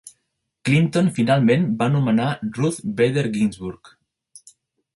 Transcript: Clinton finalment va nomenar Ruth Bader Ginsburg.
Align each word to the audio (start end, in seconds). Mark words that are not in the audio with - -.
Clinton 0.67 1.11
finalment 1.17 1.67
va 1.83 1.89
nomenar 1.97 2.31
Ruth 2.57 2.81
Bader 3.01 3.27
Ginsburg. 3.39 3.95